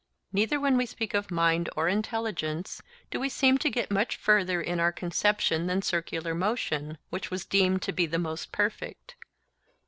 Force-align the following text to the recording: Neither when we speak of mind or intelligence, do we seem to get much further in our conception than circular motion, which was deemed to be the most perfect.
Neither 0.33 0.59
when 0.59 0.77
we 0.77 0.87
speak 0.87 1.13
of 1.13 1.29
mind 1.29 1.69
or 1.75 1.87
intelligence, 1.87 2.81
do 3.11 3.19
we 3.19 3.29
seem 3.29 3.59
to 3.59 3.69
get 3.69 3.91
much 3.91 4.15
further 4.15 4.59
in 4.59 4.79
our 4.79 4.91
conception 4.91 5.67
than 5.67 5.83
circular 5.83 6.33
motion, 6.33 6.97
which 7.11 7.29
was 7.29 7.45
deemed 7.45 7.83
to 7.83 7.91
be 7.91 8.07
the 8.07 8.17
most 8.17 8.51
perfect. 8.51 9.15